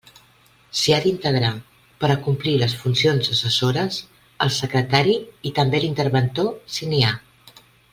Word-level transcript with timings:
S'hi 0.77 0.93
ha 0.93 0.97
d'integrar, 1.03 1.51
per 2.05 2.09
a 2.13 2.15
complir 2.29 2.55
les 2.63 2.73
funcions 2.85 3.31
assessores, 3.37 4.01
el 4.49 4.55
secretari 4.59 5.19
i 5.51 5.55
també 5.61 5.87
l'interventor, 5.87 6.53
si 6.79 6.95
n'hi 6.95 7.09
ha. 7.13 7.17